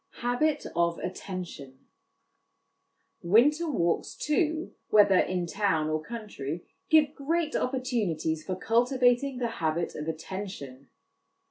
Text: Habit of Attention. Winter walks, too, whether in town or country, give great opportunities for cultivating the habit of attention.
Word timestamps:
Habit 0.23 0.65
of 0.75 0.97
Attention. 0.97 1.77
Winter 3.21 3.69
walks, 3.69 4.15
too, 4.15 4.73
whether 4.89 5.19
in 5.19 5.45
town 5.45 5.91
or 5.91 6.01
country, 6.01 6.65
give 6.89 7.13
great 7.13 7.55
opportunities 7.55 8.43
for 8.43 8.55
cultivating 8.55 9.37
the 9.37 9.47
habit 9.61 9.93
of 9.93 10.07
attention. 10.07 10.89